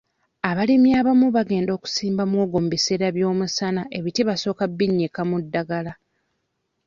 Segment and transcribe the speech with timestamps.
[0.49, 5.93] Abalimi abamu abagenda okusimba muwogo mu biseera by'omusana ebiti basooka babinnyika mu ddagala.